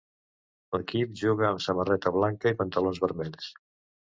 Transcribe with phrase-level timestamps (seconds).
[0.75, 3.53] L'equip juga amb samarreta blanca i pantalons vermells.